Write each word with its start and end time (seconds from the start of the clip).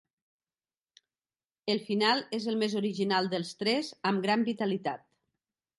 El 1.73 1.83
final 1.89 2.23
és 2.39 2.49
el 2.55 2.59
més 2.63 2.77
original 2.83 3.33
dels 3.35 3.53
tres 3.61 3.95
amb 4.13 4.27
gran 4.29 4.49
vitalitat. 4.53 5.11